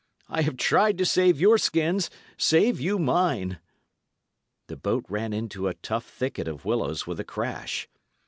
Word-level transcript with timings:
"I 0.27 0.41
have 0.41 0.57
tried 0.57 0.97
to 0.97 1.05
save 1.05 1.39
your 1.39 1.59
skins, 1.59 2.09
save 2.35 2.79
you 2.81 2.97
mine!" 2.97 3.59
The 4.65 4.75
boat 4.75 5.05
ran 5.07 5.31
into 5.31 5.67
a 5.67 5.75
tough 5.75 6.05
thicket 6.05 6.47
of 6.47 6.65
willows 6.65 7.05
with 7.05 7.19
a 7.19 7.23
crash. 7.23 7.87